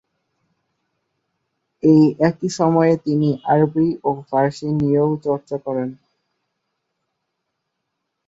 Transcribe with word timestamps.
এই 1.83 2.03
একই 2.27 2.49
সময়ে 2.59 2.93
তিনি 3.05 3.29
আরবি 3.45 3.87
ও 4.03 4.09
ফার্সি 4.29 4.67
নিয়েও 4.79 5.09
চর্চা 5.25 5.55
শুরু 5.55 5.63
করেন। 5.65 5.89